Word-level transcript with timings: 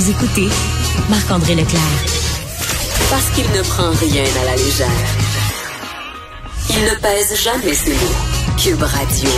Vous 0.00 0.10
écoutez 0.12 0.48
Marc-André 1.10 1.54
Leclerc. 1.54 1.82
Parce 3.10 3.28
qu'il 3.34 3.44
ne 3.50 3.60
prend 3.60 3.90
rien 3.90 4.24
à 4.40 4.44
la 4.46 4.56
légère. 4.56 4.88
Il 6.70 6.84
ne 6.84 6.94
pèse 7.02 7.38
jamais 7.38 7.74
ses 7.74 7.92
mots. 7.92 8.56
Cube 8.56 8.82
Radio. 8.82 9.28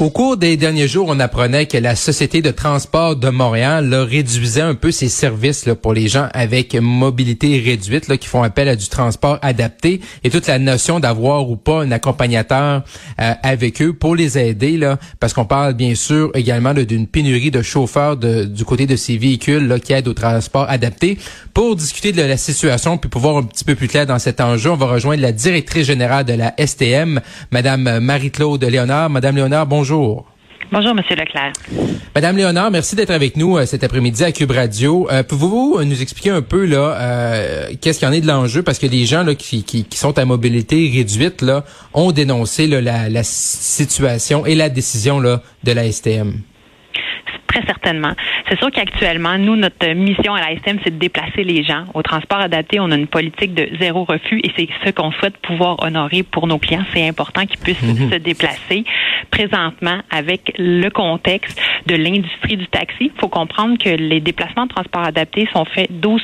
Au 0.00 0.08
cours 0.08 0.38
des 0.38 0.56
derniers 0.56 0.88
jours, 0.88 1.04
on 1.10 1.20
apprenait 1.20 1.66
que 1.66 1.76
la 1.76 1.94
Société 1.94 2.40
de 2.40 2.50
transport 2.50 3.16
de 3.16 3.28
Montréal 3.28 3.92
réduisait 3.92 4.62
un 4.62 4.74
peu 4.74 4.92
ses 4.92 5.10
services 5.10 5.66
là, 5.66 5.74
pour 5.74 5.92
les 5.92 6.08
gens 6.08 6.30
avec 6.32 6.74
mobilité 6.74 7.60
réduite 7.62 8.08
là, 8.08 8.16
qui 8.16 8.26
font 8.26 8.42
appel 8.42 8.70
à 8.70 8.76
du 8.76 8.88
transport 8.88 9.38
adapté 9.42 10.00
et 10.24 10.30
toute 10.30 10.46
la 10.46 10.58
notion 10.58 11.00
d'avoir 11.00 11.50
ou 11.50 11.56
pas 11.56 11.82
un 11.82 11.92
accompagnateur 11.92 12.82
euh, 13.20 13.32
avec 13.42 13.82
eux 13.82 13.92
pour 13.92 14.16
les 14.16 14.38
aider, 14.38 14.78
là, 14.78 14.98
parce 15.20 15.34
qu'on 15.34 15.44
parle 15.44 15.74
bien 15.74 15.94
sûr 15.94 16.30
également 16.32 16.72
d'une 16.72 17.06
pénurie 17.06 17.50
de 17.50 17.60
chauffeurs 17.60 18.16
de, 18.16 18.44
du 18.44 18.64
côté 18.64 18.86
de 18.86 18.96
ces 18.96 19.18
véhicules 19.18 19.68
là, 19.68 19.78
qui 19.78 19.92
aident 19.92 20.08
au 20.08 20.14
transport 20.14 20.64
adapté. 20.70 21.18
Pour 21.52 21.76
discuter 21.76 22.12
de 22.12 22.22
la 22.22 22.38
situation 22.38 22.96
puis 22.96 23.10
pour 23.10 23.20
voir 23.20 23.36
un 23.36 23.42
petit 23.42 23.64
peu 23.64 23.74
plus 23.74 23.88
clair 23.88 24.06
dans 24.06 24.18
cet 24.18 24.40
enjeu, 24.40 24.70
on 24.70 24.76
va 24.76 24.86
rejoindre 24.86 25.20
la 25.20 25.32
directrice 25.32 25.86
générale 25.86 26.24
de 26.24 26.32
la 26.32 26.54
STM, 26.58 27.20
Madame 27.50 27.98
Marie-Claude 27.98 28.64
Léonard. 28.64 29.10
Madame 29.10 29.36
Léonard, 29.36 29.66
bonjour. 29.66 29.89
Bonjour. 29.90 30.24
Bonjour, 30.70 30.94
Monsieur 30.94 31.16
Leclerc. 31.16 31.52
Madame 32.14 32.36
Léonard, 32.36 32.70
merci 32.70 32.94
d'être 32.94 33.10
avec 33.10 33.36
nous 33.36 33.58
euh, 33.58 33.66
cet 33.66 33.82
après-midi 33.82 34.22
à 34.22 34.30
Cube 34.30 34.52
Radio. 34.52 35.08
Euh, 35.10 35.24
Pouvez-vous 35.24 35.82
nous 35.82 36.00
expliquer 36.00 36.30
un 36.30 36.42
peu 36.42 36.64
là 36.64 36.94
euh, 36.96 37.70
qu'est-ce 37.82 37.98
qu'il 37.98 38.06
y 38.06 38.08
en 38.08 38.14
est 38.14 38.20
de 38.20 38.28
l'enjeu? 38.28 38.62
Parce 38.62 38.78
que 38.78 38.86
les 38.86 39.04
gens 39.04 39.24
là 39.24 39.34
qui, 39.34 39.64
qui, 39.64 39.84
qui, 39.84 39.98
sont 39.98 40.16
à 40.16 40.24
mobilité 40.24 40.88
réduite 40.94 41.42
là 41.42 41.64
ont 41.92 42.12
dénoncé 42.12 42.68
là, 42.68 42.80
la, 42.80 43.08
la 43.08 43.24
situation 43.24 44.46
et 44.46 44.54
la 44.54 44.68
décision 44.68 45.18
là 45.18 45.42
de 45.64 45.72
la 45.72 45.90
STM. 45.90 46.34
Très 47.48 47.66
certainement. 47.66 48.14
C'est 48.50 48.58
sûr 48.58 48.72
qu'actuellement, 48.72 49.38
nous, 49.38 49.54
notre 49.54 49.86
mission 49.94 50.34
à 50.34 50.40
la 50.40 50.56
STM, 50.56 50.78
c'est 50.82 50.90
de 50.90 50.98
déplacer 50.98 51.44
les 51.44 51.62
gens. 51.62 51.84
Au 51.94 52.02
transport 52.02 52.40
adapté, 52.40 52.80
on 52.80 52.90
a 52.90 52.96
une 52.96 53.06
politique 53.06 53.54
de 53.54 53.68
zéro 53.78 54.02
refus 54.02 54.40
et 54.42 54.50
c'est 54.56 54.68
ce 54.84 54.90
qu'on 54.90 55.12
souhaite 55.12 55.36
pouvoir 55.36 55.76
honorer 55.84 56.24
pour 56.24 56.48
nos 56.48 56.58
clients. 56.58 56.84
C'est 56.92 57.06
important 57.06 57.46
qu'ils 57.46 57.60
puissent 57.60 57.80
mhm. 57.80 58.10
se 58.10 58.16
déplacer. 58.16 58.84
Présentement, 59.30 60.00
avec 60.10 60.52
le 60.58 60.88
contexte 60.88 61.60
de 61.86 61.94
l'industrie 61.94 62.56
du 62.56 62.66
taxi, 62.68 63.10
il 63.14 63.20
faut 63.20 63.28
comprendre 63.28 63.78
que 63.78 63.90
les 63.90 64.20
déplacements 64.20 64.66
de 64.66 64.72
transport 64.72 65.02
adapté 65.02 65.48
sont 65.52 65.64
faits 65.64 65.88
12 66.00 66.22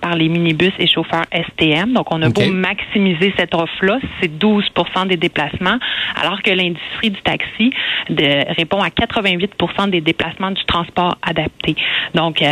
par 0.00 0.16
les 0.16 0.28
minibus 0.28 0.72
et 0.78 0.86
chauffeurs 0.86 1.24
STM. 1.32 1.92
Donc, 1.92 2.12
on 2.12 2.22
a 2.22 2.28
beau 2.28 2.46
maximiser 2.52 3.32
cette 3.38 3.54
offre-là, 3.54 3.98
c'est 4.20 4.38
12 4.38 4.64
des 5.08 5.16
déplacements, 5.16 5.78
alors 6.20 6.42
que 6.42 6.50
l'industrie 6.50 7.10
du 7.10 7.20
taxi 7.22 7.72
de, 8.10 8.54
répond 8.56 8.80
à 8.80 8.88
88% 8.88 9.90
des 9.90 10.00
déplacements 10.00 10.50
du 10.50 10.64
transport 10.64 11.16
adapté. 11.22 11.76
Donc, 12.14 12.42
euh, 12.42 12.46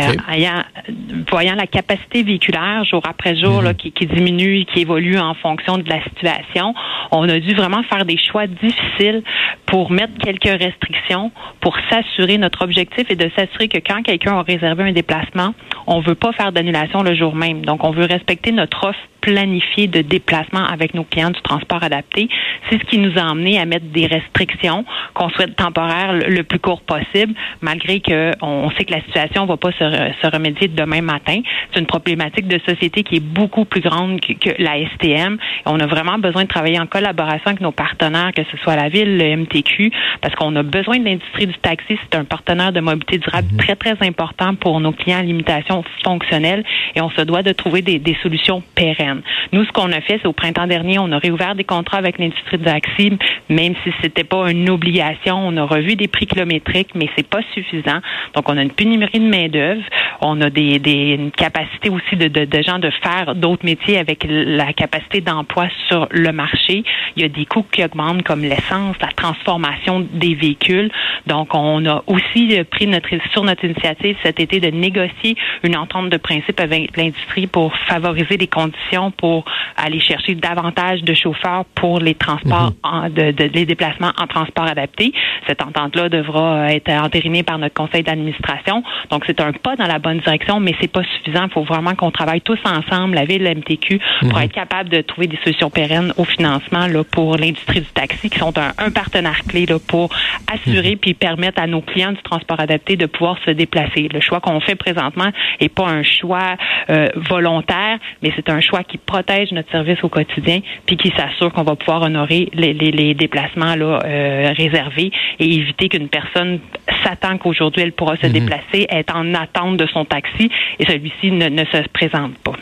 voyant 1.29 1.55
la 1.55 1.67
capacité 1.67 2.23
véhiculaire 2.23 2.83
jour 2.85 3.01
après 3.07 3.35
jour 3.35 3.61
là, 3.61 3.71
mhm. 3.71 3.75
qui, 3.75 3.91
qui, 3.91 4.05
diminue, 4.05 4.65
qui 4.65 4.81
évolue 4.81 5.17
en 5.17 5.33
fonction 5.35 5.77
de 5.77 5.89
la 5.89 6.03
situation, 6.03 6.73
on 7.11 7.27
a 7.27 7.39
dû 7.39 7.53
vraiment 7.53 7.83
faire 7.83 8.05
des 8.05 8.17
choix 8.17 8.47
difficiles 8.47 9.23
pour 9.65 9.91
mettre 9.91 10.13
quelques 10.19 10.61
restrictions, 10.61 11.31
pour 11.61 11.75
s'assurer, 11.89 12.37
notre 12.45 12.61
objectif 12.61 13.09
est 13.09 13.15
de 13.15 13.29
s'assurer 13.35 13.67
que 13.67 13.79
quand 13.79 14.03
quelqu'un 14.03 14.37
a 14.37 14.43
réservé 14.43 14.83
un 14.83 14.91
déplacement, 14.91 15.55
on 15.87 15.99
veut 15.99 16.13
pas 16.13 16.31
faire 16.31 16.51
d'annulation 16.51 17.01
le 17.01 17.15
jour 17.15 17.35
même. 17.35 17.65
Donc, 17.65 17.83
on 17.83 17.89
veut 17.89 18.05
respecter 18.05 18.51
notre 18.51 18.83
offre 18.89 18.99
planifiée 19.25 19.87
de 19.87 20.01
déplacement 20.01 20.63
avec 20.63 20.93
nos 20.93 21.03
clients 21.03 21.31
du 21.31 21.41
transport 21.41 21.81
adapté. 21.81 22.29
C'est 22.69 22.77
ce 22.77 22.85
qui 22.85 22.99
nous 22.99 23.17
a 23.17 23.23
amené 23.31 23.59
à 23.59 23.65
mettre 23.65 23.87
des 23.87 24.05
restrictions 24.05 24.85
qu'on 25.15 25.29
souhaite 25.29 25.55
temporaires 25.55 26.13
le 26.13 26.43
plus 26.43 26.59
court 26.59 26.81
possible, 26.81 27.33
malgré 27.61 28.01
que 28.01 28.31
on 28.43 28.69
sait 28.71 28.85
que 28.85 28.91
la 28.91 29.01
situation 29.01 29.43
ne 29.43 29.47
va 29.47 29.57
pas 29.57 29.71
se, 29.71 30.27
remédier 30.27 30.67
demain 30.67 31.01
matin. 31.01 31.41
C'est 31.73 31.79
une 31.79 31.87
problématique 31.87 32.47
de 32.47 32.59
société 32.67 33.01
qui 33.01 33.15
est 33.15 33.27
beaucoup 33.39 33.65
plus 33.65 33.81
grande 33.81 34.21
que, 34.21 34.61
la 34.61 34.75
STM. 34.93 35.37
On 35.65 35.79
a 35.79 35.87
vraiment 35.87 36.19
besoin 36.19 36.43
de 36.43 36.47
travailler 36.47 36.79
en 36.79 36.85
collaboration 36.85 37.47
avec 37.47 37.61
nos 37.61 37.71
partenaires, 37.71 38.31
que 38.35 38.43
ce 38.51 38.57
soit 38.57 38.75
la 38.75 38.89
ville, 38.89 39.17
le 39.17 39.37
MTQ, 39.37 39.91
parce 40.21 40.35
qu'on 40.35 40.55
a 40.55 40.61
besoin 40.61 40.99
de 40.99 41.05
l'industrie 41.05 41.47
du 41.47 41.57
taxi. 41.57 41.97
Partenaire 42.35 42.73
de 42.73 42.81
mobilité 42.81 43.17
durable 43.17 43.47
mhm. 43.51 43.57
très, 43.57 43.75
très 43.75 43.95
important 44.05 44.55
pour 44.55 44.79
nos 44.81 44.91
clients 44.91 45.19
à 45.19 45.23
limitation 45.23 45.83
fonctionnelle 46.03 46.63
et 46.95 47.01
on 47.01 47.09
se 47.09 47.21
doit 47.21 47.43
de 47.43 47.53
trouver 47.53 47.81
des, 47.81 47.97
des 47.97 48.17
solutions 48.21 48.61
pérennes. 48.75 49.21
Nous, 49.53 49.63
ce 49.63 49.71
qu'on 49.71 49.91
a 49.91 50.01
fait, 50.01 50.19
c'est 50.21 50.27
au 50.27 50.33
printemps 50.33 50.67
dernier, 50.67 50.99
on 50.99 51.11
a 51.13 51.17
réouvert 51.17 51.55
des 51.55 51.63
contrats 51.63 51.97
avec 51.97 52.19
l'industrie 52.19 52.57
du 52.57 52.65
taxi, 52.65 53.13
même 53.49 53.73
si 53.83 53.91
c'était 54.01 54.25
pas 54.25 54.51
une 54.51 54.69
obligation. 54.69 55.35
On 55.47 55.55
a 55.55 55.63
revu 55.63 55.95
des 55.95 56.09
prix 56.09 56.27
kilométriques, 56.27 56.89
mais 56.93 57.07
c'est 57.15 57.27
pas 57.27 57.41
suffisant. 57.53 57.99
Donc, 58.33 58.49
on 58.49 58.57
a 58.57 58.61
une 58.61 58.71
pénurie 58.71 59.19
de 59.19 59.29
main-d'œuvre. 59.29 59.83
On 60.21 60.41
a 60.41 60.49
des, 60.49 60.79
des 60.79 61.15
une 61.15 61.31
capacité 61.31 61.89
aussi 61.89 62.15
de, 62.15 62.27
de, 62.27 62.43
de 62.45 62.61
gens 62.61 62.79
de 62.79 62.89
faire 63.01 63.35
d'autres 63.35 63.65
métiers 63.65 63.97
avec 63.97 64.25
la 64.27 64.73
capacité 64.73 65.21
d'emploi 65.21 65.67
sur 65.87 66.07
le 66.11 66.31
marché. 66.31 66.83
Il 67.15 67.21
y 67.21 67.25
a 67.25 67.29
des 67.29 67.45
coûts 67.45 67.65
qui 67.71 67.83
augmentent 67.83 68.23
comme 68.23 68.41
l'essence, 68.41 68.95
la 69.01 69.13
transformation 69.15 70.05
des 70.11 70.35
véhicules. 70.35 70.91
Donc, 71.27 71.53
on 71.53 71.85
a 71.85 72.03
aussi 72.07 72.24
pris 72.69 72.87
notre, 72.87 73.09
sur 73.31 73.43
notre 73.43 73.65
initiative 73.65 74.17
cet 74.23 74.39
été 74.39 74.59
de 74.59 74.67
négocier 74.67 75.35
une 75.63 75.75
entente 75.75 76.09
de 76.09 76.17
principe 76.17 76.59
avec 76.59 76.95
l'industrie 76.97 77.47
pour 77.47 77.75
favoriser 77.87 78.37
les 78.37 78.47
conditions 78.47 79.11
pour 79.11 79.45
aller 79.77 79.99
chercher 79.99 80.35
davantage 80.35 81.03
de 81.03 81.13
chauffeurs 81.13 81.65
pour 81.75 81.99
les 81.99 82.15
transports, 82.15 82.71
mhm. 82.71 82.75
en, 82.83 83.09
de, 83.09 83.31
de, 83.31 83.49
les 83.53 83.65
déplacements 83.65 84.11
en 84.17 84.27
transport 84.27 84.65
adapté. 84.65 85.13
Cette 85.47 85.61
entente-là 85.61 86.09
devra 86.09 86.73
être 86.73 86.89
entérinée 86.89 87.43
par 87.43 87.57
notre 87.57 87.73
conseil 87.73 88.03
d'administration. 88.03 88.83
Donc, 89.09 89.23
c'est 89.27 89.39
un 89.41 89.51
pas 89.51 89.75
dans 89.75 89.87
la 89.87 89.99
bonne 89.99 90.19
direction, 90.19 90.59
mais 90.59 90.75
c'est 90.79 90.91
pas 90.91 91.03
suffisant. 91.03 91.45
Il 91.45 91.53
faut 91.53 91.63
vraiment 91.63 91.95
qu'on 91.95 92.11
travaille 92.11 92.41
tous 92.41 92.59
ensemble, 92.65 93.15
la 93.15 93.25
ville, 93.25 93.43
la 93.43 93.53
MTQ, 93.55 93.99
pour 94.21 94.37
mhm. 94.37 94.43
être 94.43 94.53
capable 94.53 94.89
de 94.89 95.01
trouver 95.01 95.27
des 95.27 95.37
solutions 95.43 95.69
pérennes 95.69 96.13
au 96.17 96.23
financement 96.23 96.87
là, 96.87 97.03
pour 97.03 97.37
l'industrie 97.37 97.81
du 97.81 97.87
taxi, 97.87 98.29
qui 98.29 98.39
sont 98.39 98.53
un, 98.57 98.91
partenaire 98.91 99.41
clé 99.47 99.65
là, 99.65 99.77
pour 99.87 100.09
assurer 100.51 100.91
mhm. 100.91 100.97
puis 100.97 101.13
permettre 101.13 101.61
à 101.61 101.67
nos 101.67 101.81
clients 101.81 102.13
du 102.15 102.21
transport 102.23 102.59
adapté 102.59 102.95
de 102.95 103.05
pouvoir 103.05 103.37
se 103.45 103.51
déplacer. 103.51 104.07
Le 104.11 104.19
choix 104.19 104.39
qu'on 104.39 104.59
fait 104.59 104.75
présentement 104.75 105.29
est 105.59 105.69
pas 105.69 105.87
un 105.87 106.03
choix 106.03 106.57
euh, 106.89 107.07
volontaire, 107.15 107.99
mais 108.21 108.31
c'est 108.35 108.49
un 108.49 108.61
choix 108.61 108.83
qui 108.83 108.97
protège 108.97 109.51
notre 109.51 109.71
service 109.71 110.03
au 110.03 110.09
quotidien 110.09 110.61
puis 110.85 110.97
qui 110.97 111.11
s'assure 111.15 111.51
qu'on 111.53 111.63
va 111.63 111.75
pouvoir 111.75 112.01
honorer 112.03 112.49
les, 112.53 112.73
les, 112.73 112.91
les 112.91 113.13
déplacements 113.13 113.75
là, 113.75 113.99
euh, 114.03 114.53
réservés 114.57 115.11
et 115.39 115.55
éviter 115.55 115.89
qu'une 115.89 116.09
personne 116.09 116.59
s'attend 117.03 117.37
qu'aujourd'hui 117.37 117.83
elle 117.83 117.93
pourra 117.93 118.17
se 118.17 118.27
mhm. 118.27 118.33
déplacer, 118.33 118.87
est 118.89 119.11
en 119.11 119.33
attente 119.33 119.77
de 119.77 119.87
son 119.87 120.05
taxi 120.05 120.49
et 120.79 120.85
celui-ci 120.85 121.31
ne, 121.31 121.49
ne 121.49 121.65
se 121.65 121.87
présente 121.93 122.37
pas. 122.39 122.55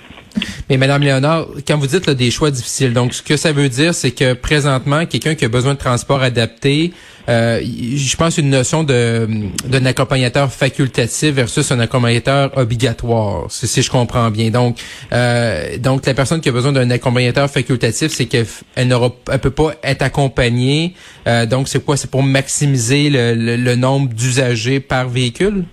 Mais 0.70 0.78
Madame 0.78 1.04
Léonard, 1.04 1.46
quand 1.68 1.78
vous 1.78 1.88
dites 1.88 2.08
là, 2.08 2.14
des 2.14 2.32
choix 2.32 2.52
difficiles, 2.52 2.94
donc 2.94 3.14
ce 3.14 3.22
que 3.22 3.38
ça 3.38 3.52
veut 3.52 3.70
dire, 3.70 3.94
c'est 3.94 4.12
que 4.12 4.34
présentement, 4.34 5.06
quelqu'un 5.06 5.36
qui 5.36 5.46
a 5.46 5.50
besoin 5.50 5.74
de 5.74 5.80
transport 5.80 6.22
adapté, 6.22 6.92
euh, 7.30 7.62
je 7.64 8.16
pense 8.18 8.38
une 8.38 8.50
notion 8.50 8.84
de 8.84 9.28
d'un 9.66 9.86
accompagnateur 9.86 10.52
facultatif 10.52 11.32
versus 11.32 11.72
un 11.72 11.80
accompagnateur 11.80 12.52
obligatoire, 12.58 13.46
si, 13.50 13.82
je 13.82 13.90
comprends 13.90 14.30
bien. 14.30 14.50
Donc, 14.50 14.78
euh, 15.12 15.78
donc 15.78 16.06
la 16.06 16.14
personne 16.14 16.42
qui 16.42 16.50
a 16.50 16.52
besoin 16.52 16.74
d'un 16.74 16.90
accompagnateur 16.90 17.50
facultatif, 17.50 18.12
c'est 18.12 18.26
qu'elle 18.26 18.48
n'aura, 18.88 19.12
elle 19.32 19.40
peut 19.40 19.52
pas 19.52 19.74
être 19.84 20.02
accompagnée. 20.02 20.96
Euh, 21.28 21.46
donc, 21.46 21.68
c'est 21.68 21.84
quoi? 21.84 21.98
C'est 21.98 22.10
pour 22.10 22.24
maximiser 22.24 23.10
le, 23.10 23.56
le 23.56 23.76
nombre 23.76 24.10
d'usagers 24.14 24.80
par 24.80 25.08
véhicule? 25.08 25.66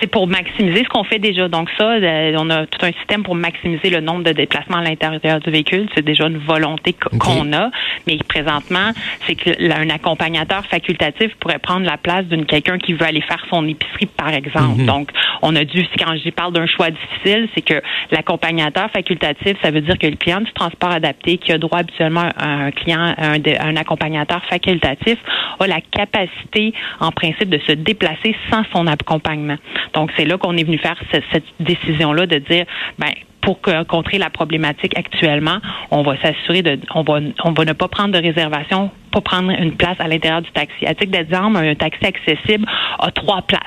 C'est 0.00 0.06
pour 0.06 0.26
maximiser 0.26 0.84
ce 0.84 0.88
qu'on 0.88 1.04
fait 1.04 1.18
déjà. 1.18 1.48
Donc 1.48 1.68
ça, 1.78 1.92
euh, 1.92 2.34
on 2.38 2.50
a 2.50 2.66
tout 2.66 2.84
un 2.84 2.92
système 2.92 3.22
pour 3.22 3.34
maximiser 3.34 3.90
le 3.90 4.00
nombre 4.00 4.24
de 4.24 4.32
déplacements 4.32 4.78
à 4.78 4.82
l'intérieur 4.82 5.40
du 5.40 5.50
véhicule. 5.50 5.88
C'est 5.94 6.04
déjà 6.04 6.26
une 6.26 6.38
volonté 6.38 6.94
qu'on 7.18 7.52
a. 7.52 7.70
Mais 8.06 8.18
présentement, 8.28 8.90
c'est 9.26 9.34
qu'un 9.34 9.90
accompagnateur 9.90 10.64
facultatif 10.66 11.34
pourrait 11.40 11.58
prendre 11.58 11.86
la 11.86 11.96
place 11.96 12.24
d'une 12.26 12.46
quelqu'un 12.46 12.78
qui 12.78 12.92
veut 12.92 13.06
aller 13.06 13.20
faire 13.22 13.44
son 13.50 13.66
épicerie, 13.66 14.06
par 14.06 14.30
exemple. 14.30 14.80
Mhm. 14.80 14.86
Donc, 14.86 15.10
on 15.42 15.54
a 15.56 15.64
dû, 15.64 15.86
quand 15.98 16.14
je 16.22 16.30
parle 16.30 16.52
d'un 16.52 16.66
choix 16.66 16.90
difficile, 16.90 17.48
c'est 17.54 17.62
que 17.62 17.80
l'accompagnateur 18.10 18.90
facultatif, 18.90 19.56
ça 19.62 19.70
veut 19.70 19.80
dire 19.80 19.98
que 19.98 20.06
le 20.06 20.16
client 20.16 20.40
du 20.40 20.52
transport 20.52 20.90
adapté, 20.90 21.38
qui 21.38 21.52
a 21.52 21.58
droit 21.58 21.80
habituellement 21.80 22.28
à 22.36 22.46
un 22.46 22.70
client, 22.70 23.14
un, 23.16 23.34
un 23.60 23.76
accompagnateur 23.76 24.42
facultatif, 24.48 25.18
a 25.58 25.66
la 25.66 25.80
capacité, 25.80 26.74
en 27.00 27.12
principe, 27.12 27.48
de 27.48 27.60
se 27.66 27.72
déplacer 27.72 28.34
sans 28.50 28.62
son 28.72 28.86
accompagnement. 28.86 29.56
Donc, 29.94 30.10
c'est 30.16 30.24
là 30.24 30.38
qu'on 30.38 30.56
est 30.56 30.64
venu 30.64 30.78
faire 30.78 30.96
cette, 31.10 31.44
décision-là 31.60 32.26
de 32.26 32.38
dire, 32.38 32.64
ben, 32.98 33.10
pour 33.40 33.60
contrer 33.88 34.18
la 34.18 34.30
problématique 34.30 34.96
actuellement, 34.96 35.58
on 35.90 36.02
va 36.02 36.16
s'assurer 36.20 36.62
de, 36.62 36.78
on 36.94 37.02
va, 37.02 37.18
on 37.44 37.52
va 37.52 37.64
ne 37.64 37.72
pas 37.72 37.88
prendre 37.88 38.12
de 38.12 38.22
réservation 38.22 38.90
pas 39.12 39.20
prendre 39.20 39.50
une 39.50 39.76
place 39.76 39.96
à 40.00 40.08
l'intérieur 40.08 40.42
du 40.42 40.50
taxi. 40.50 40.86
À 40.86 40.94
titre 40.94 41.12
d'exemple, 41.12 41.58
un 41.58 41.74
taxi 41.74 42.04
accessible 42.04 42.66
a 42.98 43.10
trois 43.10 43.42
places. 43.42 43.60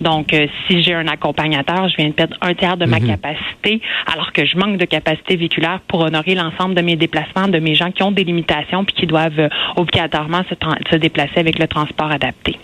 Donc, 0.00 0.32
euh, 0.32 0.46
si 0.66 0.82
j'ai 0.82 0.94
un 0.94 1.06
accompagnateur, 1.08 1.88
je 1.88 1.96
viens 1.96 2.08
de 2.08 2.12
perdre 2.12 2.36
un 2.40 2.54
tiers 2.54 2.76
de 2.76 2.86
ma 2.86 3.00
Mhm. 3.00 3.08
capacité, 3.08 3.80
alors 4.10 4.32
que 4.32 4.46
je 4.46 4.56
manque 4.56 4.78
de 4.78 4.84
capacité 4.84 5.36
véhiculaire 5.36 5.80
pour 5.88 6.00
honorer 6.00 6.34
l'ensemble 6.34 6.74
de 6.74 6.80
mes 6.80 6.96
déplacements, 6.96 7.48
de 7.48 7.58
mes 7.58 7.74
gens 7.74 7.90
qui 7.90 8.02
ont 8.02 8.12
des 8.12 8.24
limitations 8.24 8.84
puis 8.84 8.94
qui 8.94 9.06
doivent 9.06 9.38
euh, 9.38 9.48
obligatoirement 9.76 10.42
se, 10.48 10.96
déplacer 10.96 11.38
avec 11.38 11.58
le 11.58 11.66
transport 11.66 12.10
adapté. 12.10 12.58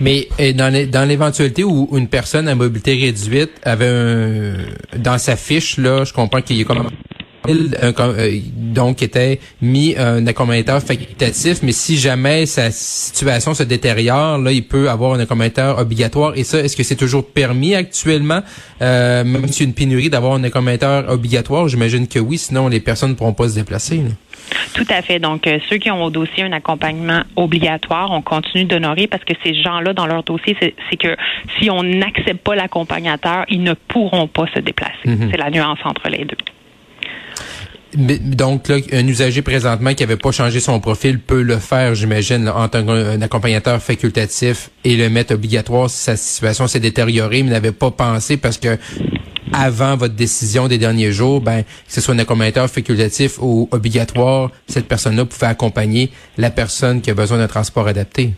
Mais 0.00 0.28
euh, 0.40 0.52
dans 0.52 1.08
l'éventualité 1.08 1.64
où 1.64 1.88
une 1.92 2.08
personne 2.08 2.48
à 2.48 2.54
mobilité 2.54 2.94
réduite 2.94 3.50
avait 3.64 3.86
un 3.86 4.54
dans 4.96 5.18
sa 5.18 5.36
fiche 5.36 5.78
là, 5.78 6.04
je 6.04 6.12
comprends 6.12 6.40
qu'il 6.40 6.56
y 6.56 6.62
a 6.62 6.64
comme 6.64 6.86
donc 7.54 9.02
était 9.02 9.40
mis 9.60 9.96
un 9.96 10.26
accompagnateur 10.26 10.80
facultatif, 10.82 11.62
mais 11.62 11.72
si 11.72 11.98
jamais 11.98 12.46
sa 12.46 12.70
situation 12.70 13.54
se 13.54 13.62
détériore, 13.62 14.38
là, 14.38 14.52
il 14.52 14.66
peut 14.66 14.90
avoir 14.90 15.14
un 15.14 15.20
accompagnateur 15.20 15.78
obligatoire. 15.78 16.32
Et 16.36 16.44
ça, 16.44 16.60
est-ce 16.60 16.76
que 16.76 16.82
c'est 16.82 16.96
toujours 16.96 17.26
permis 17.26 17.74
actuellement, 17.74 18.40
euh, 18.82 19.24
même 19.24 19.48
s'il 19.48 19.64
y 19.64 19.66
a 19.66 19.68
une 19.68 19.74
pénurie, 19.74 20.10
d'avoir 20.10 20.34
un 20.34 20.44
accompagnateur 20.44 21.10
obligatoire? 21.10 21.68
J'imagine 21.68 22.06
que 22.06 22.18
oui, 22.18 22.38
sinon 22.38 22.68
les 22.68 22.80
personnes 22.80 23.10
ne 23.10 23.14
pourront 23.14 23.34
pas 23.34 23.48
se 23.48 23.54
déplacer. 23.54 23.96
là. 23.96 24.10
Tout 24.74 24.86
à 24.88 25.02
fait. 25.02 25.18
Donc, 25.18 25.46
euh, 25.46 25.58
ceux 25.68 25.76
qui 25.76 25.90
ont 25.90 26.02
au 26.02 26.10
dossier 26.10 26.44
un 26.44 26.52
accompagnement 26.52 27.22
obligatoire, 27.36 28.10
on 28.10 28.22
continue 28.22 28.64
d'honorer 28.64 29.06
parce 29.06 29.24
que 29.24 29.34
ces 29.44 29.54
gens-là, 29.54 29.92
dans 29.92 30.06
leur 30.06 30.22
dossier, 30.22 30.56
c'est 30.60 30.96
que 30.96 31.16
si 31.58 31.70
on 31.70 31.82
n'accepte 31.82 32.42
pas 32.42 32.54
l'accompagnateur, 32.54 33.44
ils 33.48 33.62
ne 33.62 33.74
pourront 33.74 34.26
pas 34.26 34.46
se 34.54 34.60
déplacer. 34.60 34.92
Mhm. 35.04 35.28
C'est 35.30 35.36
la 35.36 35.50
nuance 35.50 35.78
entre 35.84 36.08
les 36.08 36.24
deux. 36.24 36.36
Donc, 37.94 38.68
là, 38.68 38.76
un 38.92 39.06
usager 39.06 39.40
présentement 39.40 39.94
qui 39.94 40.02
avait 40.02 40.16
pas 40.16 40.30
changé 40.30 40.60
son 40.60 40.78
profil 40.78 41.18
peut 41.18 41.40
le 41.40 41.56
faire, 41.56 41.94
j'imagine, 41.94 42.48
en 42.48 42.68
tant 42.68 42.84
qu'un 42.84 43.20
accompagnateur 43.22 43.82
facultatif 43.82 44.70
et 44.84 44.96
le 44.96 45.08
mettre 45.08 45.34
obligatoire 45.34 45.88
si 45.88 45.96
sa 45.96 46.16
situation 46.16 46.66
s'est 46.66 46.80
détériorée, 46.80 47.42
mais 47.42 47.50
n'avait 47.50 47.72
pas 47.72 47.90
pensé 47.90 48.36
parce 48.36 48.58
que 48.58 48.76
avant 49.52 49.96
votre 49.96 50.14
décision 50.14 50.68
des 50.68 50.76
derniers 50.76 51.12
jours, 51.12 51.40
ben, 51.40 51.62
que 51.62 51.92
ce 51.92 52.02
soit 52.02 52.14
un 52.14 52.18
accompagnateur 52.18 52.68
facultatif 52.68 53.38
ou 53.40 53.68
obligatoire, 53.70 54.50
cette 54.68 54.86
personne-là 54.86 55.24
pouvait 55.24 55.46
accompagner 55.46 56.10
la 56.36 56.50
personne 56.50 57.00
qui 57.00 57.10
a 57.10 57.14
besoin 57.14 57.38
d'un 57.38 57.48
transport 57.48 57.88
adapté. 57.88 58.34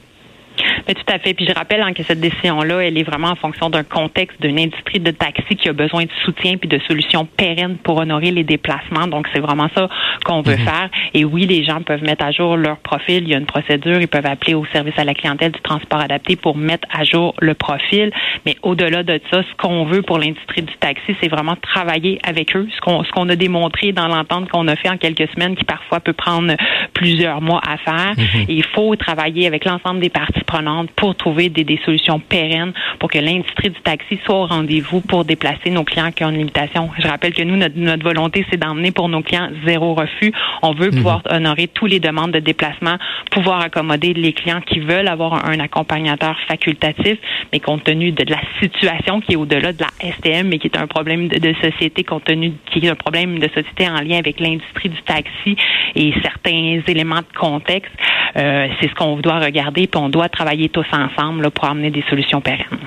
Mais 0.90 0.94
tout 0.94 1.14
à 1.14 1.20
fait. 1.20 1.34
Puis 1.34 1.46
je 1.46 1.54
rappelle 1.54 1.82
hein, 1.82 1.92
que 1.92 2.02
cette 2.02 2.18
décision-là, 2.18 2.80
elle 2.80 2.98
est 2.98 3.04
vraiment 3.04 3.28
en 3.28 3.36
fonction 3.36 3.70
d'un 3.70 3.84
contexte 3.84 4.42
d'une 4.42 4.58
industrie 4.58 4.98
de 4.98 5.12
taxi 5.12 5.54
qui 5.54 5.68
a 5.68 5.72
besoin 5.72 6.02
de 6.02 6.10
soutien 6.24 6.56
puis 6.56 6.68
de 6.68 6.80
solutions 6.88 7.28
pérennes 7.36 7.76
pour 7.76 7.98
honorer 7.98 8.32
les 8.32 8.42
déplacements. 8.42 9.06
Donc 9.06 9.28
c'est 9.32 9.38
vraiment 9.38 9.68
ça 9.72 9.88
qu'on 10.24 10.42
veut 10.42 10.56
faire. 10.56 10.90
Et 11.14 11.24
oui, 11.24 11.46
les 11.46 11.62
gens 11.62 11.80
peuvent 11.80 12.02
mettre 12.02 12.24
à 12.24 12.32
jour 12.32 12.56
leur 12.56 12.78
profil. 12.78 13.22
Il 13.22 13.28
y 13.28 13.34
a 13.34 13.38
une 13.38 13.46
procédure. 13.46 14.00
Ils 14.00 14.08
peuvent 14.08 14.26
appeler 14.26 14.54
au 14.54 14.66
service 14.72 14.98
à 14.98 15.04
la 15.04 15.14
clientèle 15.14 15.52
du 15.52 15.60
transport 15.60 16.00
adapté 16.00 16.34
pour 16.34 16.56
mettre 16.56 16.88
à 16.92 17.04
jour 17.04 17.36
le 17.38 17.54
profil. 17.54 18.10
Mais 18.44 18.56
au-delà 18.64 19.04
de 19.04 19.20
ça, 19.30 19.44
ce 19.44 19.56
qu'on 19.62 19.84
veut 19.84 20.02
pour 20.02 20.18
l'industrie 20.18 20.62
du 20.62 20.74
taxi, 20.80 21.14
c'est 21.22 21.28
vraiment 21.28 21.54
travailler 21.54 22.18
avec 22.24 22.56
eux. 22.56 22.66
Ce 22.74 22.80
qu'on 22.80 23.04
ce 23.04 23.12
qu'on 23.12 23.28
a 23.28 23.36
démontré 23.36 23.92
dans 23.92 24.08
l'entente 24.08 24.48
qu'on 24.48 24.66
a 24.66 24.74
fait 24.74 24.88
en 24.88 24.96
quelques 24.96 25.30
semaines, 25.34 25.54
qui 25.54 25.64
parfois 25.64 26.00
peut 26.00 26.14
prendre 26.14 26.52
plusieurs 26.94 27.40
mois 27.40 27.60
à 27.64 27.76
faire. 27.76 28.14
Et 28.48 28.54
il 28.54 28.64
faut 28.74 28.96
travailler 28.96 29.46
avec 29.46 29.64
l'ensemble 29.64 30.00
des 30.00 30.10
parties 30.10 30.42
prenantes 30.44 30.79
pour 30.88 31.14
trouver 31.14 31.48
des, 31.48 31.64
des 31.64 31.80
solutions 31.84 32.20
pérennes 32.20 32.72
pour 32.98 33.10
que 33.10 33.18
l'industrie 33.18 33.70
du 33.70 33.80
taxi 33.80 34.18
soit 34.24 34.36
au 34.36 34.46
rendez-vous 34.46 35.00
pour 35.00 35.24
déplacer 35.24 35.70
nos 35.70 35.84
clients 35.84 36.12
qui 36.12 36.24
ont 36.24 36.30
une 36.30 36.38
limitation. 36.38 36.90
Je 36.98 37.08
rappelle 37.08 37.34
que 37.34 37.42
nous, 37.42 37.56
notre, 37.56 37.76
notre 37.76 38.02
volonté, 38.02 38.44
c'est 38.50 38.58
d'emmener 38.58 38.90
pour 38.90 39.08
nos 39.08 39.22
clients 39.22 39.50
zéro 39.66 39.94
refus. 39.94 40.32
On 40.62 40.72
veut 40.72 40.90
pouvoir 40.90 41.22
honorer 41.30 41.68
toutes 41.68 41.90
les 41.90 42.00
demandes 42.00 42.32
de 42.32 42.40
déplacement, 42.40 42.96
pouvoir 43.30 43.60
accommoder 43.60 44.14
les 44.14 44.32
clients 44.32 44.60
qui 44.60 44.80
veulent 44.80 45.08
avoir 45.08 45.46
un, 45.46 45.52
un 45.52 45.60
accompagnateur 45.60 46.36
facultatif, 46.48 47.18
mais 47.52 47.60
compte 47.60 47.84
tenu 47.84 48.12
de, 48.12 48.24
la 48.30 48.40
situation 48.60 49.20
qui 49.20 49.32
est 49.32 49.36
au-delà 49.36 49.72
de 49.72 49.82
la 49.82 50.12
STM, 50.12 50.48
mais 50.48 50.58
qui 50.58 50.68
est 50.68 50.76
un 50.76 50.86
problème 50.86 51.28
de, 51.28 51.38
de 51.38 51.54
société, 51.60 52.04
compte 52.04 52.24
tenu 52.24 52.52
qui 52.66 52.78
est 52.86 52.90
un 52.90 52.94
problème 52.94 53.38
de 53.38 53.48
société 53.48 53.88
en 53.88 54.00
lien 54.00 54.18
avec 54.18 54.40
l'industrie 54.40 54.88
du 54.88 55.02
taxi 55.02 55.56
et 55.94 56.12
certains 56.22 56.80
éléments 56.86 57.16
de 57.20 57.38
contexte, 57.38 57.92
euh, 58.36 58.68
c'est 58.80 58.88
ce 58.88 58.94
qu'on 58.94 59.16
doit 59.16 59.38
regarder, 59.38 59.86
puis 59.86 60.00
on 60.00 60.08
doit 60.08 60.28
travailler 60.28 60.68
tous 60.72 60.86
ensemble 60.92 61.50
pour 61.50 61.64
amener 61.64 61.90
des 61.90 62.04
solutions 62.08 62.40
pérennes. 62.40 62.78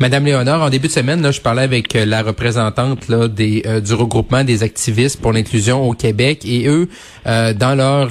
Madame 0.00 0.24
Léonard, 0.24 0.62
en 0.62 0.70
début 0.70 0.88
de 0.88 0.92
semaine, 0.92 1.32
je 1.32 1.40
parlais 1.40 1.62
avec 1.62 1.94
euh, 1.94 2.04
la 2.04 2.22
représentante 2.22 3.06
euh, 3.10 3.80
du 3.80 3.94
regroupement 3.94 4.42
des 4.42 4.62
activistes 4.62 5.20
pour 5.20 5.32
l'inclusion 5.32 5.88
au 5.88 5.92
Québec 5.92 6.44
et 6.44 6.66
eux, 6.66 6.88
euh, 7.26 7.54
dans 7.54 7.74
leur 7.74 8.10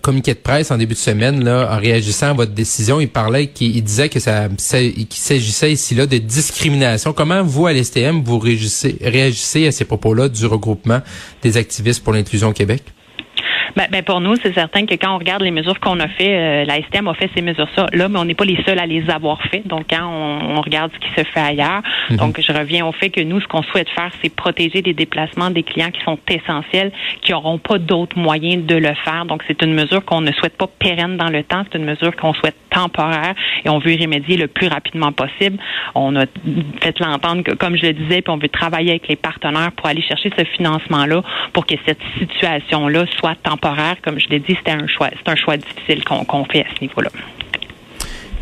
communiqué 0.00 0.34
de 0.34 0.38
presse 0.38 0.70
en 0.70 0.76
début 0.76 0.94
de 0.94 0.98
semaine, 0.98 1.42
là, 1.42 1.68
en 1.72 1.78
réagissant 1.78 2.30
à 2.30 2.32
votre 2.34 2.52
décision, 2.52 3.00
ils 3.00 3.08
parlaient, 3.08 3.48
qu'ils 3.48 3.76
ils 3.76 3.82
disaient 3.82 4.08
que 4.08 4.20
ça, 4.20 4.48
qu'il 4.48 5.06
s'agissait 5.10 5.72
ici 5.72 5.94
là 5.94 6.06
de 6.06 6.18
discrimination. 6.18 7.12
Comment 7.12 7.42
vous, 7.42 7.66
à 7.66 7.72
l'STM, 7.72 8.22
vous 8.22 8.38
réagissez 8.38 9.66
à 9.66 9.72
ces 9.72 9.84
propos-là 9.84 10.28
du 10.28 10.46
regroupement 10.46 11.00
des 11.42 11.56
activistes 11.56 12.04
pour 12.04 12.12
l'inclusion 12.12 12.48
au 12.48 12.52
Québec? 12.52 12.82
Ben, 13.76 13.86
ben, 13.90 14.02
pour 14.02 14.20
nous, 14.20 14.36
c'est 14.36 14.52
certain 14.52 14.84
que 14.84 14.94
quand 14.94 15.14
on 15.14 15.18
regarde 15.18 15.42
les 15.42 15.50
mesures 15.50 15.80
qu'on 15.80 15.98
a 16.00 16.08
fait, 16.08 16.36
euh, 16.36 16.64
la 16.64 16.76
STM 16.82 17.08
a 17.08 17.14
fait 17.14 17.30
ces 17.34 17.42
mesures-là, 17.42 17.86
là, 17.92 18.08
mais 18.08 18.18
on 18.18 18.24
n'est 18.24 18.34
pas 18.34 18.44
les 18.44 18.62
seuls 18.66 18.78
à 18.78 18.86
les 18.86 19.08
avoir 19.08 19.40
fait. 19.44 19.66
Donc, 19.66 19.86
quand 19.88 20.06
on, 20.06 20.56
on 20.56 20.60
regarde 20.60 20.90
ce 20.92 20.98
qui 20.98 21.14
se 21.14 21.24
fait 21.24 21.40
ailleurs, 21.40 21.82
donc 22.10 22.40
je 22.40 22.52
reviens 22.52 22.86
au 22.86 22.92
fait 22.92 23.10
que 23.10 23.20
nous, 23.20 23.40
ce 23.40 23.46
qu'on 23.46 23.62
souhaite 23.62 23.88
faire, 23.90 24.10
c'est 24.22 24.34
protéger 24.34 24.82
les 24.82 24.92
déplacements 24.92 25.50
des 25.50 25.62
clients 25.62 25.90
qui 25.90 26.02
sont 26.02 26.18
essentiels, 26.28 26.92
qui 27.22 27.32
n'auront 27.32 27.58
pas 27.58 27.78
d'autres 27.78 28.18
moyens 28.18 28.64
de 28.66 28.74
le 28.74 28.94
faire. 29.04 29.24
Donc, 29.24 29.42
c'est 29.46 29.62
une 29.62 29.74
mesure 29.74 30.04
qu'on 30.04 30.20
ne 30.20 30.32
souhaite 30.32 30.56
pas 30.56 30.66
pérenne 30.78 31.16
dans 31.16 31.30
le 31.30 31.42
temps, 31.42 31.64
c'est 31.70 31.78
une 31.78 31.84
mesure 31.84 32.14
qu'on 32.16 32.34
souhaite 32.34 32.56
temporaire 32.70 33.34
et 33.64 33.68
on 33.68 33.78
veut 33.78 33.92
y 33.92 34.02
remédier 34.02 34.36
le 34.36 34.48
plus 34.48 34.68
rapidement 34.68 35.12
possible. 35.12 35.58
On 35.94 36.14
a 36.16 36.24
fait 36.80 36.98
l'entendre, 37.00 37.42
que, 37.42 37.52
comme 37.52 37.76
je 37.76 37.86
le 37.86 37.92
disais, 37.92 38.22
puis 38.22 38.32
on 38.32 38.38
veut 38.38 38.48
travailler 38.48 38.90
avec 38.90 39.08
les 39.08 39.16
partenaires 39.16 39.72
pour 39.72 39.86
aller 39.86 40.02
chercher 40.02 40.30
ce 40.36 40.44
financement-là 40.44 41.22
pour 41.52 41.66
que 41.66 41.74
cette 41.86 42.00
situation-là 42.18 43.04
soit 43.18 43.34
temporaire. 43.42 43.61
Comme 44.04 44.18
je 44.18 44.28
l'ai 44.28 44.40
dit, 44.40 44.54
c'était 44.58 44.72
un 44.72 44.86
choix, 44.86 45.10
c'est 45.12 45.30
un 45.30 45.36
choix 45.36 45.56
difficile 45.56 46.02
qu'on 46.04 46.44
fait 46.44 46.60
à 46.60 46.66
ce 46.76 46.82
niveau-là. 46.82 47.10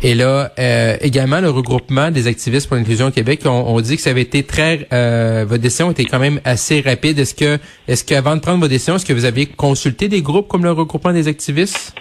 Et 0.03 0.15
là, 0.15 0.51
euh, 0.57 0.97
également, 1.01 1.41
le 1.41 1.51
regroupement 1.51 2.09
des 2.09 2.25
activistes 2.25 2.67
pour 2.67 2.75
l'inclusion 2.75 3.07
au 3.07 3.11
Québec, 3.11 3.41
on, 3.45 3.49
on 3.49 3.79
dit 3.81 3.97
que 3.97 4.01
ça 4.01 4.09
avait 4.09 4.23
été 4.23 4.41
très... 4.43 4.87
Euh, 4.91 5.45
votre 5.47 5.61
décision 5.61 5.91
était 5.91 6.05
quand 6.05 6.17
même 6.17 6.41
assez 6.43 6.81
rapide. 6.81 7.19
Est-ce 7.19 7.35
que, 7.35 7.59
est-ce 7.87 8.03
qu'avant 8.03 8.35
de 8.35 8.41
prendre 8.41 8.59
vos 8.59 8.67
décisions, 8.67 8.95
est-ce 8.95 9.05
que 9.05 9.13
vous 9.13 9.25
aviez 9.25 9.45
consulté 9.45 10.07
des 10.07 10.23
groupes 10.23 10.47
comme 10.47 10.63
le 10.63 10.71
regroupement 10.71 11.13
des 11.13 11.27
activistes? 11.27 11.93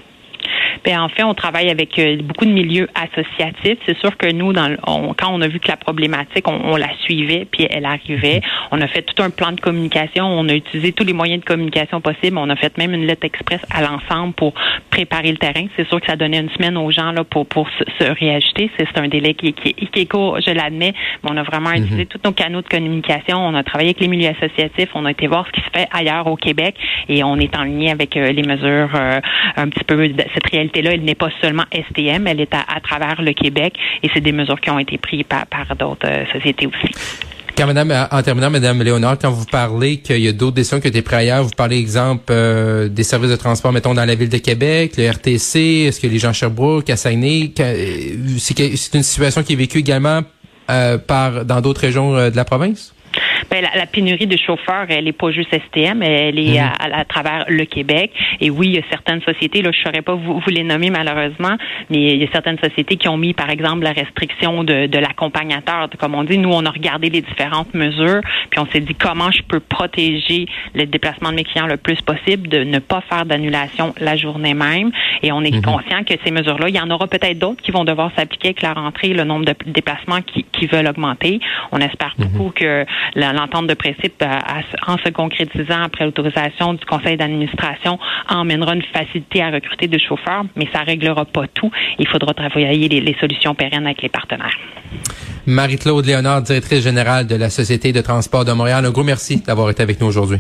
Ben, 0.85 1.01
en 1.01 1.09
fait, 1.09 1.23
on 1.25 1.35
travaille 1.35 1.71
avec 1.71 1.99
euh, 1.99 2.17
beaucoup 2.23 2.45
de 2.45 2.51
milieux 2.53 2.89
associatifs. 2.95 3.79
C'est 3.87 3.99
sûr 3.99 4.17
que 4.17 4.31
nous, 4.33 4.53
dans 4.53 4.69
le- 4.69 4.79
on- 4.87 5.15
quand 5.15 5.31
on 5.33 5.41
a 5.41 5.49
vu 5.49 5.61
que 5.61 5.69
la 5.69 5.77
problématique, 5.77 6.47
on, 6.49 6.61
on 6.73 6.77
la 6.77 6.89
suivait, 7.01 7.47
puis 7.51 7.67
elle 7.71 7.85
arrivait. 7.85 8.41
On 8.71 8.81
a 8.81 8.87
fait 8.89 9.03
tout 9.03 9.23
un 9.23 9.31
plan 9.31 9.53
de 9.53 9.61
communication. 9.61 10.25
On 10.27 10.49
a 10.49 10.55
utilisé 10.55 10.93
tous 10.93 11.05
les 11.05 11.13
moyens 11.13 11.41
de 11.41 11.45
communication 11.45 12.01
possibles. 12.01 12.39
On 12.39 12.49
a 12.51 12.57
fait 12.57 12.77
même 12.79 12.95
une 12.95 13.07
lettre 13.07 13.25
express 13.27 13.61
à 13.71 13.83
l'ensemble 13.83 14.33
pour 14.35 14.55
préparer 14.91 15.31
le 15.31 15.37
terrain. 15.39 15.67
C'est 15.77 15.87
sûr 15.89 16.01
que 16.01 16.07
ça 16.07 16.17
donnait 16.17 16.41
une 16.41 16.51
semaine 16.51 16.77
aux 16.77 16.91
gens 16.91 17.13
là 17.13 17.25
pour 17.25 17.47
pour 17.47 17.69
se, 17.79 17.85
se 18.05 18.11
réajuster. 18.11 18.71
C'est 18.79 18.99
un 18.99 19.09
délai 19.09 19.35
qui, 19.35 19.53
qui, 19.53 19.75
qui 19.75 20.01
est 20.01 20.07
court, 20.11 20.39
je 20.41 20.51
l'admets, 20.53 20.95
mais 21.23 21.31
on 21.31 21.37
a 21.37 21.43
vraiment 21.43 21.71
utilisé 21.73 22.07
tous 22.07 22.21
nos 22.25 22.33
canaux 22.33 22.63
de 22.63 22.69
communication. 22.69 23.39
On 23.39 23.55
a 23.55 23.63
travaillé 23.63 23.91
avec 23.91 24.01
les 24.01 24.09
milieux 24.09 24.29
associatifs. 24.31 24.89
On 24.95 25.05
a 25.07 25.11
été 25.11 25.27
voir 25.27 25.47
ce 25.47 25.53
qui 25.53 25.61
se 25.61 25.71
fait 25.79 25.89
ailleurs 25.93 26.27
au 26.27 26.37
Québec 26.37 26.75
et 27.09 27.23
on 27.25 27.37
est 27.37 27.57
en 27.57 27.65
lien 27.65 27.93
avec 27.93 28.17
euh, 28.17 28.33
les 28.33 28.43
mesures 28.43 28.91
euh, 28.95 29.21
un 29.57 29.69
petit 29.69 29.85
peu 29.85 30.09
de 30.09 30.23
cette 30.35 30.49
Elle 30.75 31.03
n'est 31.03 31.15
pas 31.15 31.31
seulement 31.41 31.65
STM, 31.73 32.27
elle 32.27 32.41
est 32.41 32.55
à, 32.55 32.81
travers 32.81 33.23
le 33.23 33.33
Québec 33.33 33.75
et 34.03 34.11
c'est 34.13 34.21
des 34.21 34.33
mesures 34.33 34.61
qui 34.61 34.71
ont 34.71 34.79
été 34.79 34.99
prises 34.99 35.25
par, 35.29 35.47
d'autres 35.77 36.07
euh, 36.07 36.25
sociétés 36.33 36.67
aussi. 36.67 36.93
Madame, 37.67 37.93
en 38.11 38.23
terminant, 38.23 38.49
madame 38.49 38.83
Léonard, 38.83 39.19
quand 39.19 39.31
vous 39.31 39.45
parlez 39.45 39.99
qu'il 39.99 40.21
y 40.21 40.29
a 40.29 40.33
d'autres 40.33 40.55
décisions 40.55 40.81
qui 40.81 40.87
ont 40.87 40.91
été 40.91 41.03
prises 41.03 41.19
ailleurs, 41.19 41.43
vous 41.43 41.51
parlez, 41.51 41.79
exemple, 41.79 42.25
euh, 42.31 42.89
des 42.89 43.03
services 43.03 43.31
de 43.31 43.37
transport, 43.37 43.71
mettons, 43.71 43.93
dans 43.93 44.07
la 44.07 44.15
ville 44.15 44.31
de 44.31 44.39
Québec, 44.39 44.93
le 44.97 45.11
RTC, 45.11 45.87
est-ce 45.87 46.01
que 46.01 46.07
les 46.07 46.19
gens 46.19 46.33
Sherbrooke, 46.33 46.89
à 46.89 46.95
euh, 46.95 48.17
c'est 48.39 48.95
une 48.95 49.03
situation 49.03 49.43
qui 49.43 49.53
est 49.53 49.57
vécue 49.57 49.79
également 49.79 50.23
euh, 50.71 50.99
dans 51.45 51.61
d'autres 51.61 51.83
régions 51.83 52.17
euh, 52.17 52.31
de 52.31 52.37
la 52.37 52.45
province? 52.45 52.95
Ben, 53.51 53.63
la, 53.63 53.79
la 53.79 53.87
pénurie 53.87 54.27
de 54.27 54.37
chauffeurs, 54.37 54.87
elle 54.89 55.05
n'est 55.05 55.13
pas 55.13 55.31
juste 55.31 55.51
STM, 55.53 56.03
elle 56.03 56.39
est 56.39 56.59
à, 56.59 56.69
à- 56.79 57.01
à 57.01 57.05
travers 57.05 57.45
le 57.49 57.65
Québec. 57.65 58.11
Et 58.41 58.51
oui, 58.51 58.69
il 58.69 58.75
y 58.75 58.79
a 58.79 58.83
certaines 58.91 59.23
sociétés, 59.23 59.63
là, 59.63 59.71
je 59.73 59.79
ne 59.81 59.85
saurais 59.85 60.03
pas 60.03 60.15
vous, 60.15 60.41
vous 60.41 60.51
les 60.51 60.63
nommer 60.63 60.91
malheureusement, 60.91 61.57
mais 61.91 61.99
il 62.15 62.17
y 62.19 62.25
a 62.25 62.29
certaines 62.33 62.59
sociétés 62.59 62.97
qui 62.97 63.09
ont 63.09 63.17
mis, 63.17 63.33
par 63.35 63.51
exemple, 63.51 63.83
la 63.85 63.93
restriction 63.93 64.65
de, 64.65 64.87
de 64.87 64.99
l'accompagnateur. 64.99 65.89
Comme 65.99 66.15
on 66.15 66.25
dit, 66.25 66.39
nous, 66.39 66.53
on 66.53 66.65
a 66.67 66.71
regardé 66.71 67.11
les 67.11 67.21
différentes 67.23 67.73
mesures, 67.75 68.21
puis 68.51 68.59
on 68.61 68.67
s'est 68.67 68.81
dit 68.81 68.95
comment 68.95 69.31
je 69.31 69.43
peux 69.43 69.61
protéger 69.61 70.47
le 70.75 70.87
déplacement 70.87 71.31
de 71.31 71.37
mes 71.37 71.45
clients 71.45 71.67
le 71.67 71.77
plus 71.77 72.01
possible, 72.01 72.49
de 72.49 72.65
ne 72.65 72.79
pas 72.79 73.01
faire 73.09 73.25
d'annulation 73.27 73.95
la 74.01 74.17
journée 74.17 74.55
même. 74.55 74.91
Et 75.23 75.33
on 75.33 75.43
est 75.43 75.51
conscient 75.63 76.05
que 76.05 76.15
ces 76.25 76.31
mesures-là, 76.31 76.69
il 76.69 76.77
y 76.77 76.81
en 76.81 76.91
aura 76.91 77.07
peut-être 77.07 77.39
d'autres 77.39 77.63
qui 77.63 77.71
vont 77.71 77.85
devoir 77.85 78.11
s'appliquer 78.17 78.49
avec 78.49 78.63
la 78.63 78.73
rentrée, 78.73 79.09
le 79.09 79.25
nombre 79.25 79.45
de 79.45 79.55
déplacements 79.67 80.21
qui, 80.23 80.45
qui 80.53 80.67
veulent 80.67 80.87
augmenter. 80.89 81.41
On 81.73 81.79
espère 81.79 82.15
beaucoup 82.19 82.51
que 82.55 82.85
la- 83.15 83.30
l'entente 83.33 83.67
de 83.67 83.75
principe, 83.75 84.23
en 84.87 84.99
se 84.99 85.11
concrétisant 85.11 85.83
après 85.83 86.05
l'autorisation 86.05 86.75
du 86.75 86.85
conseil 86.85 87.17
d'administration, 87.17 87.99
emmènera 88.29 88.75
une 88.75 88.83
facilité 88.83 89.43
à 89.43 89.51
recruter 89.51 89.89
de 89.89 89.99
chauffeurs, 89.99 90.45
mais 90.57 90.69
ça 90.73 90.81
réglera 90.81 91.25
pas 91.25 91.47
tout. 91.53 91.71
Il 91.99 92.09
faudra 92.09 92.35
travailler 92.35 92.89
les, 92.89 93.01
les 93.01 93.17
solutions 93.21 93.55
pérennes 93.55 93.87
avec 93.87 94.03
les 94.03 94.09
partenaires. 94.09 94.57
Marie-Claude 95.47 96.07
Léonard, 96.07 96.43
directrice 96.43 96.83
générale 96.83 97.27
de 97.27 97.37
la 97.37 97.51
Société 97.51 97.93
de 97.93 98.01
transport 98.01 98.45
de 98.45 98.53
Montréal. 98.53 98.85
Un 98.85 98.91
gros 98.91 99.05
merci 99.05 99.43
d'avoir 99.43 99.71
été 99.71 99.83
avec 99.83 100.01
nous 100.01 100.07
aujourd'hui. 100.07 100.39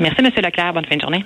Merci, 0.00 0.16
M. 0.20 0.30
Leclerc. 0.36 0.72
Bonne 0.72 0.86
fin 0.86 0.96
de 0.96 1.00
journée. 1.00 1.24